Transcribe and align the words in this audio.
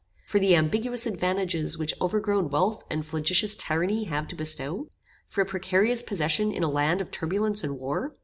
For 0.25 0.39
the 0.39 0.55
ambiguous 0.55 1.05
advantages 1.05 1.77
which 1.77 1.93
overgrown 2.01 2.49
wealth 2.49 2.83
and 2.89 3.05
flagitious 3.05 3.55
tyranny 3.55 4.05
have 4.05 4.27
to 4.29 4.35
bestow? 4.35 4.87
For 5.27 5.41
a 5.41 5.45
precarious 5.45 6.01
possession 6.01 6.51
in 6.51 6.63
a 6.63 6.71
land 6.71 7.01
of 7.01 7.11
turbulence 7.11 7.63
and 7.63 7.77
war? 7.77 8.09